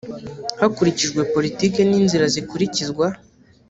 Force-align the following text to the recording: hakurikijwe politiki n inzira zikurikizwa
hakurikijwe 0.61 1.19
politiki 1.33 1.79
n 1.89 1.91
inzira 1.99 2.25
zikurikizwa 2.33 3.05